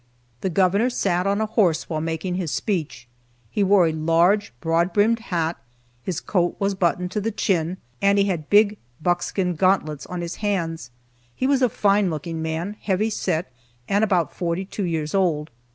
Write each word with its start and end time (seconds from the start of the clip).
The 0.41 0.49
Governor 0.49 0.89
sat 0.89 1.27
on 1.27 1.41
a 1.41 1.45
horse 1.45 1.87
while 1.87 2.01
making 2.01 2.33
his 2.33 2.49
speech. 2.49 3.07
He 3.51 3.63
wore 3.63 3.85
a 3.85 3.91
large, 3.91 4.51
broad 4.59 4.93
brimmed 4.93 5.19
hat, 5.19 5.57
his 6.01 6.19
coat 6.19 6.55
was 6.57 6.73
buttoned 6.73 7.11
to 7.11 7.21
the 7.21 7.29
chin, 7.29 7.77
and 8.01 8.17
he 8.17 8.25
had 8.25 8.49
big 8.49 8.79
buckskin 8.99 9.53
gauntlets 9.53 10.07
on 10.07 10.21
his 10.21 10.37
hands. 10.37 10.89
He 11.35 11.45
was 11.45 11.61
a 11.61 11.69
fine 11.69 12.09
looking 12.09 12.41
man, 12.41 12.77
heavy 12.81 13.11
set, 13.11 13.53
and 13.87 14.03
about 14.03 14.33
forty 14.33 14.65
two 14.65 14.85
years 14.85 15.13
old. 15.13 15.51